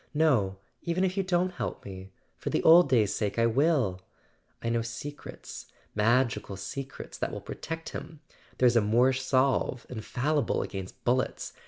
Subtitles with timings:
[0.15, 4.01] No, even if you don't help me—for the old days' sake, I will!
[4.59, 5.67] I know secrets...
[5.93, 8.19] magical secrets that will protect him.
[8.57, 11.53] There's a Moorish salve, infallible against bullets